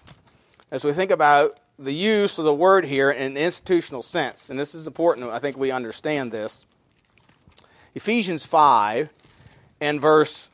[0.71, 4.59] As we think about the use of the word here in an institutional sense, and
[4.59, 6.65] this is important, I think we understand this.
[7.93, 9.09] Ephesians 5
[9.81, 10.49] and verse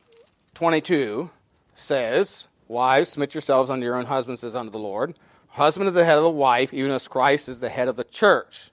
[0.54, 1.30] 22
[1.74, 5.14] says, Wives, submit yourselves unto your own husbands as unto the Lord.
[5.48, 8.04] Husband is the head of the wife, even as Christ is the head of the
[8.04, 8.70] church.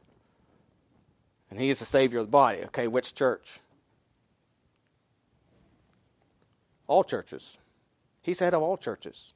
[1.50, 2.60] And he is the Savior of the body.
[2.65, 3.60] Okay, which church?
[6.88, 7.58] All churches.
[8.22, 9.34] He's the head of all churches.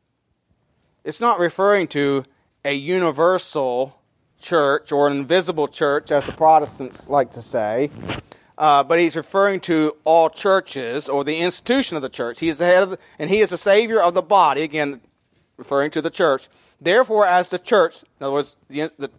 [1.03, 2.25] It's not referring to
[2.63, 3.99] a universal
[4.39, 7.89] church or an invisible church, as the Protestants like to say.
[8.57, 12.39] Uh, but he's referring to all churches or the institution of the church.
[12.39, 14.61] He is the head of the, and he is the savior of the body.
[14.61, 15.01] Again,
[15.57, 16.47] referring to the church.
[16.79, 19.11] Therefore, as the church, in other words, the, the,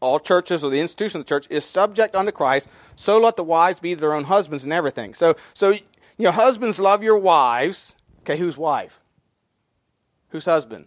[0.00, 3.42] all churches or the institution of the church is subject unto Christ, so let the
[3.42, 5.14] wives be their own husbands and everything.
[5.14, 5.80] So, so you
[6.18, 7.96] know, husbands love your wives.
[8.20, 9.00] Okay, whose wife?
[10.30, 10.86] Whose husband?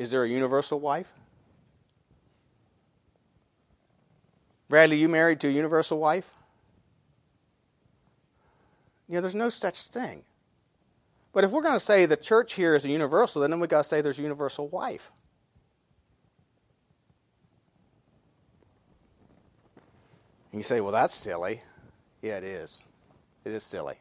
[0.00, 1.12] Is there a universal wife?
[4.66, 6.30] Bradley, you married to a universal wife?
[9.10, 10.22] You know, there's no such thing.
[11.34, 13.82] But if we're going to say the church here is a universal, then we've got
[13.82, 15.12] to say there's a universal wife.
[20.50, 21.60] And you say, well, that's silly.
[22.22, 22.84] Yeah, it is.
[23.44, 23.96] It is silly.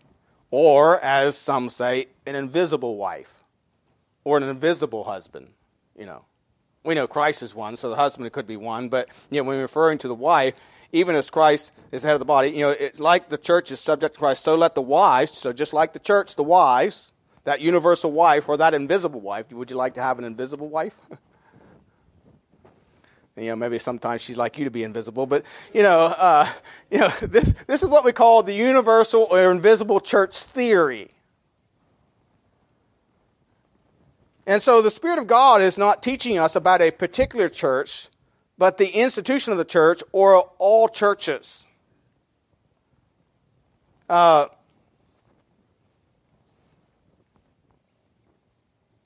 [0.50, 3.44] Or, as some say, an invisible wife
[4.24, 5.50] or an invisible husband,
[6.00, 6.24] you know
[6.84, 9.60] we know Christ is one, so the husband could be one, but you know, when
[9.60, 10.56] referring to the wife,
[10.92, 13.80] even as Christ is head of the body, you know, it's like the church is
[13.80, 17.12] subject to Christ, so let the wives, so just like the church, the wives,
[17.44, 20.96] that universal wife or that invisible wife, would you like to have an invisible wife?
[23.38, 26.50] you know, maybe sometimes she'd like you to be invisible, but you know, uh,
[26.92, 31.12] you know, this this is what we call the universal or invisible church theory.
[34.50, 38.08] And so the Spirit of God is not teaching us about a particular church,
[38.58, 41.68] but the institution of the church or all churches.
[44.10, 44.48] Uh,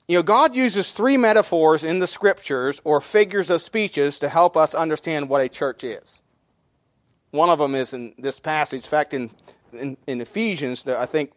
[0.08, 4.56] you know, God uses three metaphors in the scriptures or figures of speeches to help
[4.56, 6.22] us understand what a church is.
[7.32, 8.84] One of them is in this passage.
[8.84, 9.30] In fact, in,
[9.74, 11.32] in, in Ephesians, I think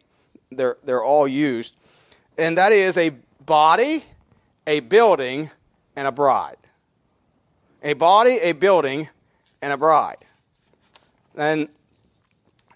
[0.50, 1.76] they're, they're all used.
[2.38, 3.12] And that is a
[3.48, 4.04] body,
[4.66, 5.50] a building,
[5.96, 6.56] and a bride.
[7.82, 9.08] A body, a building,
[9.60, 10.18] and a bride.
[11.34, 11.68] And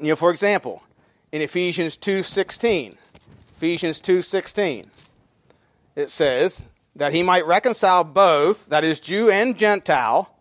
[0.00, 0.82] you know, for example,
[1.30, 2.96] in Ephesians 2:16,
[3.56, 4.90] Ephesians 2:16,
[5.94, 6.64] it says
[6.96, 10.34] that he might reconcile both, that is Jew and Gentile,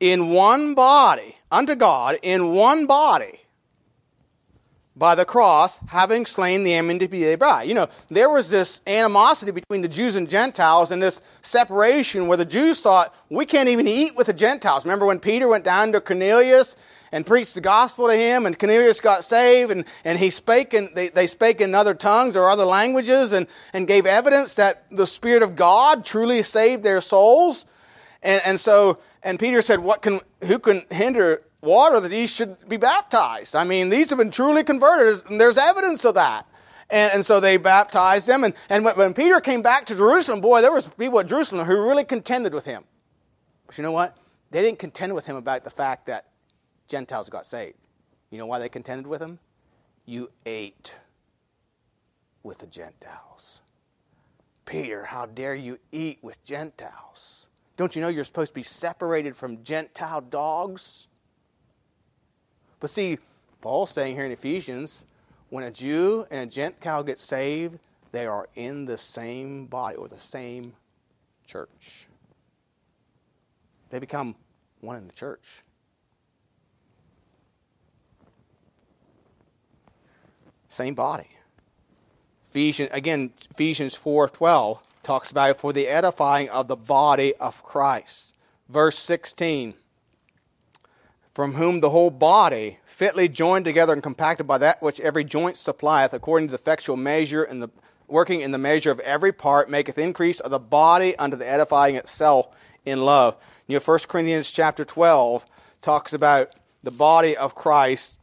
[0.00, 3.40] in one body unto God in one body
[4.96, 7.62] by the cross, having slain the enmity to.
[7.66, 12.38] You know, there was this animosity between the Jews and Gentiles and this separation where
[12.38, 14.86] the Jews thought, we can't even eat with the Gentiles.
[14.86, 16.76] Remember when Peter went down to Cornelius
[17.12, 20.88] and preached the gospel to him and Cornelius got saved and, and he spake and
[20.94, 25.06] they, they spake in other tongues or other languages and, and gave evidence that the
[25.06, 27.66] Spirit of God truly saved their souls.
[28.22, 32.68] And, and so, and Peter said, what can, who can hinder water that he should
[32.68, 33.56] be baptized.
[33.56, 36.46] I mean, these have been truly converted, and there's evidence of that.
[36.90, 38.44] And, and so they baptized them.
[38.44, 41.66] And, and when, when Peter came back to Jerusalem, boy, there was people at Jerusalem
[41.66, 42.84] who really contended with him.
[43.66, 44.16] But you know what?
[44.50, 46.26] They didn't contend with him about the fact that
[46.88, 47.76] Gentiles got saved.
[48.30, 49.38] You know why they contended with him?
[50.04, 50.94] You ate
[52.42, 53.60] with the Gentiles.
[54.64, 57.46] Peter, how dare you eat with Gentiles?
[57.76, 61.05] Don't you know you're supposed to be separated from Gentile dogs?
[62.80, 63.18] But see,
[63.60, 65.04] Paul's saying here in Ephesians,
[65.48, 67.78] when a Jew and a Gentile get saved,
[68.12, 70.74] they are in the same body or the same
[71.46, 72.06] church.
[73.90, 74.34] they become
[74.80, 75.62] one in the church.
[80.68, 81.28] Same body.
[82.48, 87.62] Ephesians again, Ephesians four twelve talks about it for the edifying of the body of
[87.62, 88.34] Christ.
[88.68, 89.74] Verse sixteen.
[91.36, 95.58] From whom the whole body, fitly joined together and compacted by that which every joint
[95.58, 97.68] supplieth, according to the effectual measure and the
[98.08, 101.94] working in the measure of every part, maketh increase of the body unto the edifying
[101.94, 102.48] itself
[102.86, 103.36] in love.
[103.66, 105.44] You know, 1 Corinthians chapter 12
[105.82, 108.18] talks about the body of Christ.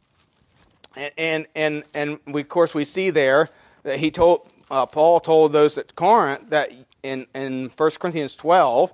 [0.95, 3.47] And, and, and, and we, of course, we see there
[3.83, 6.71] that he told, uh, Paul told those at Corinth that
[7.03, 8.91] in, in 1 Corinthians 12,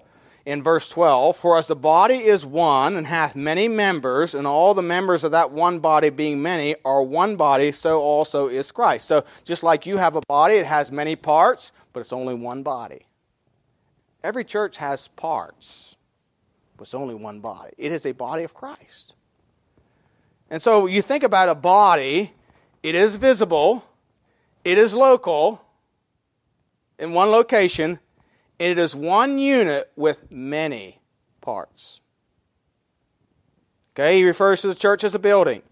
[0.49, 4.73] in verse 12, For as the body is one and hath many members, and all
[4.73, 9.05] the members of that one body being many are one body, so also is Christ.
[9.05, 12.63] So just like you have a body, it has many parts, but it's only one
[12.63, 13.05] body.
[14.23, 15.97] Every church has parts,
[16.77, 17.73] but it's only one body.
[17.77, 19.13] It is a body of Christ.
[20.49, 22.33] And so you think about a body,
[22.81, 23.85] it is visible,
[24.63, 25.61] it is local,
[26.97, 27.99] in one location,
[28.59, 30.99] it is one unit with many
[31.41, 32.01] parts.
[33.93, 35.63] Okay, he refers to the church as a building.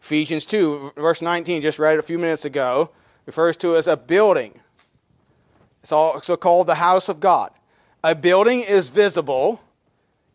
[0.00, 2.90] Ephesians 2, verse 19, just read it a few minutes ago,
[3.26, 4.60] refers to as a building.
[5.82, 7.50] It's also called the house of God.
[8.04, 9.60] A building is visible,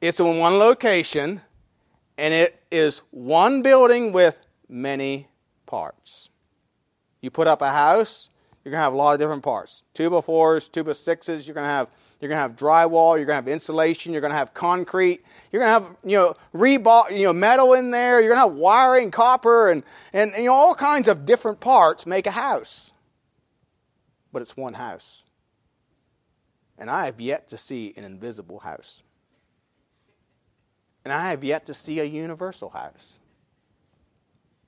[0.01, 1.41] it's in one location,
[2.17, 5.29] and it is one building with many
[5.65, 6.29] parts.
[7.21, 8.29] You put up a house,
[8.63, 9.83] you're going to have a lot of different parts.
[9.93, 11.87] Two by fours, two by sixes, you're going to have
[12.21, 15.23] you're going to have drywall, you're going to have insulation, you're going to have concrete,
[15.51, 18.53] you're going to have, you know, rebar, you know, metal in there, you're going to
[18.53, 19.81] have wiring, copper, and,
[20.13, 22.91] and, you know, all kinds of different parts make a house.
[24.31, 25.23] But it's one house.
[26.77, 29.01] And I have yet to see an invisible house.
[31.03, 33.13] And I have yet to see a universal house.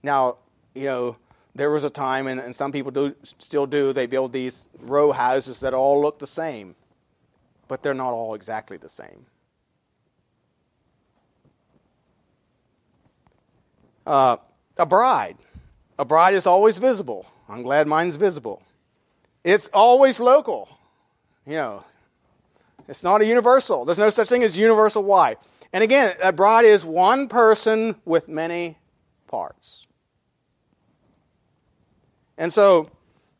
[0.01, 0.37] Now,
[0.73, 1.17] you know,
[1.55, 5.11] there was a time, and, and some people do still do, they build these row
[5.11, 6.75] houses that all look the same,
[7.67, 9.25] but they're not all exactly the same.
[14.05, 14.37] Uh,
[14.77, 15.37] a bride.
[15.99, 17.25] A bride is always visible.
[17.47, 18.61] I'm glad mine's visible.
[19.43, 20.69] It's always local.
[21.45, 21.83] You know,
[22.87, 23.85] it's not a universal.
[23.85, 25.35] There's no such thing as universal why.
[25.71, 28.77] And again, a bride is one person with many
[29.27, 29.87] parts.
[32.37, 32.89] And so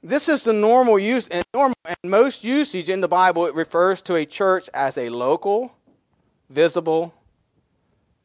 [0.02, 3.46] this is the normal use and normal and most usage in the Bible.
[3.46, 5.76] It refers to a church as a local,
[6.50, 7.14] visible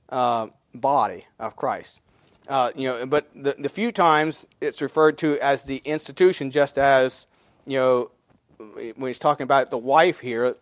[0.09, 2.01] uh, body of Christ.
[2.49, 6.79] Uh, you know, but the, the few times it's referred to as the institution, just
[6.79, 7.27] as
[7.67, 8.11] you know
[8.59, 10.57] when he's talking about the wife here,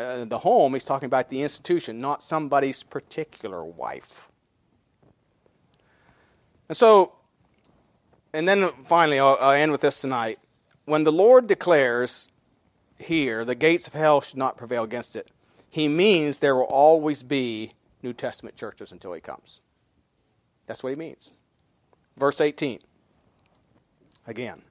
[0.00, 4.30] uh, the home, he's talking about the institution, not somebody's particular wife.
[6.68, 7.15] And so
[8.36, 10.38] and then finally, I'll, I'll end with this tonight.
[10.84, 12.28] When the Lord declares
[12.98, 15.30] here, the gates of hell should not prevail against it,
[15.70, 17.72] he means there will always be
[18.02, 19.60] New Testament churches until he comes.
[20.66, 21.32] That's what he means.
[22.18, 22.80] Verse 18.
[24.26, 24.62] Again,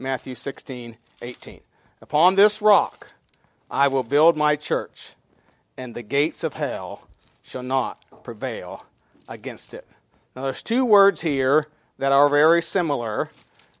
[0.00, 1.60] Matthew 16, 18.
[2.00, 3.12] Upon this rock
[3.70, 5.14] I will build my church,
[5.76, 7.08] and the gates of hell
[7.42, 8.86] shall not prevail
[9.28, 9.86] against it.
[10.34, 11.68] Now, there's two words here
[12.02, 13.30] that are very similar.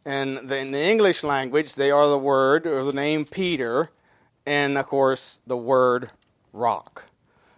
[0.04, 3.90] And in the English language, they are the word or the name Peter,
[4.46, 6.12] and of course, the word
[6.52, 7.06] rock.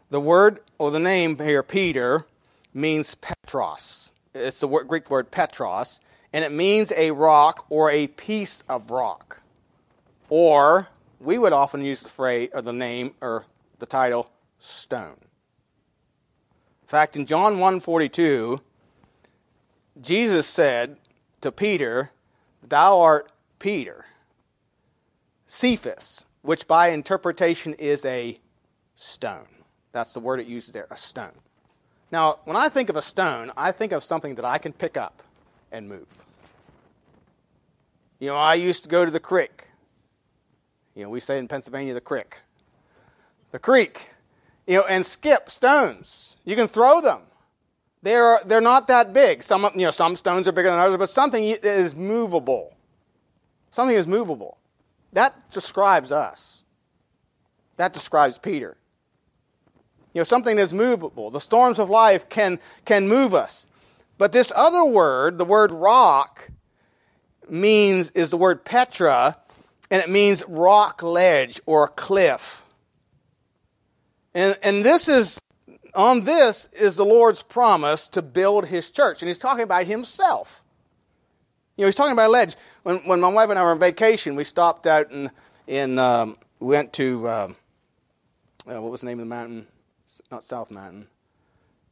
[0.09, 2.25] The word or the name here, Peter,
[2.73, 4.12] means Petros.
[4.35, 6.01] It's the word, Greek word Petros,
[6.33, 9.43] and it means a rock or a piece of rock.
[10.31, 10.89] Or
[11.21, 13.45] we would often use the phrase or the name or
[13.81, 15.19] the title stone.
[16.81, 18.62] In fact, in John 142,
[20.01, 20.97] Jesus said
[21.41, 22.11] to Peter,
[22.67, 24.07] Thou art Peter,
[25.47, 28.39] Cephas, which by interpretation is a
[28.97, 29.47] stone.
[29.93, 31.33] That's the word it uses there, a stone.
[32.11, 34.97] Now, when I think of a stone, I think of something that I can pick
[34.97, 35.23] up
[35.71, 36.07] and move.
[38.19, 39.65] You know, I used to go to the creek.
[40.95, 42.37] You know, we say in Pennsylvania the creek.
[43.51, 44.11] The creek,
[44.67, 46.37] you know, and skip stones.
[46.45, 47.23] You can throw them.
[48.05, 49.43] They're, they're not that big.
[49.43, 52.75] Some, you know, some stones are bigger than others, but something is movable.
[53.71, 54.59] Something is movable.
[55.15, 56.65] That describes us.
[57.79, 58.77] That describes Peter.
[60.13, 61.31] You know, something is movable.
[61.31, 63.69] The storms of life can, can move us.
[64.19, 66.51] But this other word, the word rock,
[67.49, 69.39] means, is the word Petra,
[69.91, 72.63] and it means rock ledge or cliff.
[74.35, 75.41] And, and this is
[75.95, 79.23] on this is the Lord's promise to build his church.
[79.23, 80.63] And he's talking about himself.
[81.77, 82.57] You know, he's talking about a ledge.
[82.83, 85.31] When, when my wife and I were on vacation, we stopped out and
[85.67, 87.57] in, um, went to, um,
[88.67, 89.67] uh, what was the name of the mountain?
[90.31, 91.09] Not South Mountain.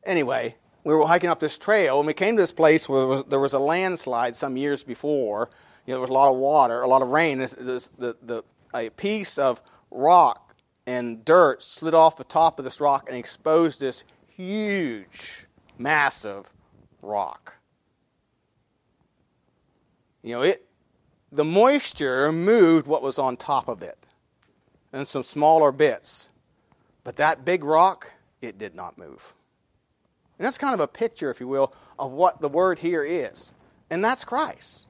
[0.04, 3.08] Anyway, we were hiking up this trail, and we came to this place where there
[3.08, 5.50] was, there was a landslide some years before.
[5.86, 7.38] You know, there was a lot of water, a lot of rain.
[7.38, 8.42] This, this, the, the,
[8.74, 10.51] a piece of rock
[10.86, 15.46] and dirt slid off the top of this rock and exposed this huge,
[15.78, 16.50] massive
[17.00, 17.54] rock.
[20.22, 20.66] You know, it
[21.30, 23.98] the moisture moved what was on top of it
[24.92, 26.28] and some smaller bits.
[27.04, 28.10] But that big rock,
[28.40, 29.34] it did not move.
[30.38, 33.52] And that's kind of a picture, if you will, of what the word here is.
[33.90, 34.86] And that's Christ.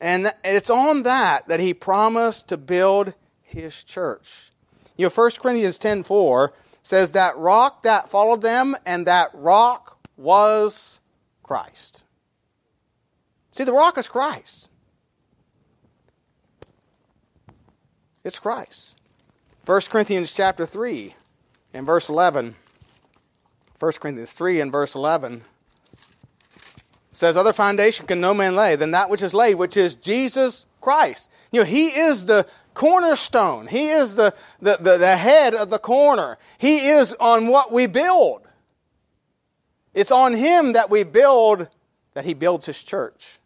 [0.00, 4.51] And it's on that that he promised to build his church.
[4.96, 11.00] You know, 1 Corinthians 10:4 says that rock that followed them and that rock was
[11.42, 12.04] Christ.
[13.52, 14.68] See, the rock is Christ.
[18.24, 18.96] It's Christ.
[19.66, 21.14] 1 Corinthians chapter 3
[21.74, 22.54] and verse 11.
[23.78, 25.42] 1 Corinthians 3 and verse 11
[27.10, 30.66] says, Other foundation can no man lay than that which is laid, which is Jesus
[30.80, 31.30] Christ.
[31.50, 33.66] You know, He is the cornerstone.
[33.66, 36.38] He is the, the, the, the head of the corner.
[36.58, 38.46] He is on what we build.
[39.94, 41.68] It's on Him that we build,
[42.14, 43.38] that He builds His church.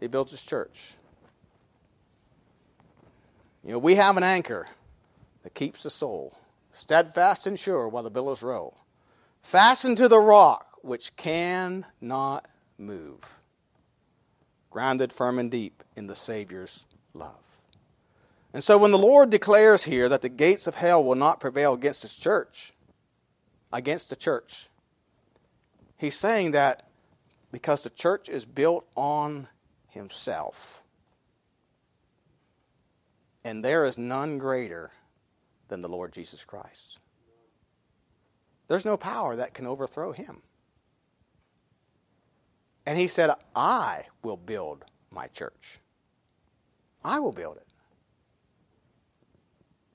[0.00, 0.94] He builds His church.
[3.64, 4.68] You know, we have an anchor
[5.42, 6.36] that keeps the soul
[6.72, 8.78] steadfast and sure while the billows roll,
[9.42, 12.48] fastened to the rock which cannot
[12.78, 13.20] move,
[14.70, 17.36] grounded firm and deep in the Savior's love.
[18.52, 21.72] And so when the Lord declares here that the gates of hell will not prevail
[21.72, 22.74] against his church,
[23.72, 24.68] against the church,
[25.96, 26.88] he's saying that
[27.50, 29.48] because the church is built on
[29.88, 30.82] himself
[33.44, 34.90] and there is none greater
[35.68, 36.98] than the Lord Jesus Christ.
[38.68, 40.42] There's no power that can overthrow him.
[42.86, 45.78] And he said, I will build my church.
[47.04, 47.66] I will build it.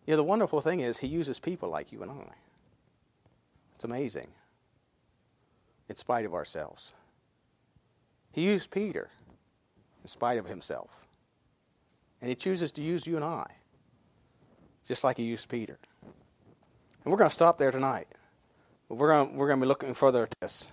[0.06, 2.34] You know, the wonderful thing is, he uses people like you and I.
[3.76, 4.30] It's amazing,
[5.90, 6.94] in spite of ourselves.
[8.32, 9.10] He used Peter
[10.04, 11.06] in spite of himself.
[12.22, 13.46] And he chooses to use you and I,
[14.86, 15.78] just like he used Peter.
[17.04, 18.08] And we're going to stop there tonight.
[18.90, 20.70] We're going to, we're going to be looking further at this.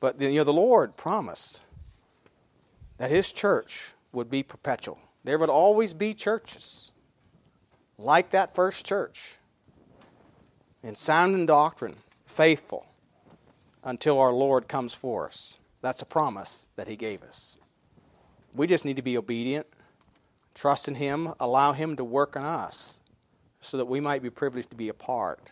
[0.00, 1.62] But you know, the Lord promised
[2.98, 4.98] that his church would be perpetual.
[5.26, 6.92] There would always be churches
[7.98, 9.36] like that first church
[10.82, 11.96] in sound in doctrine,
[12.26, 12.86] faithful
[13.84, 15.56] until our Lord comes for us.
[15.82, 17.58] That's a promise that he gave us.
[18.54, 19.66] We just need to be obedient
[20.56, 22.98] Trust in Him, allow Him to work on us
[23.60, 25.50] so that we might be privileged to be a part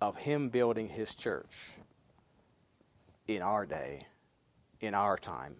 [0.00, 1.72] of Him building His church
[3.28, 4.06] in our day,
[4.80, 5.56] in our time,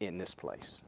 [0.00, 0.80] in this place.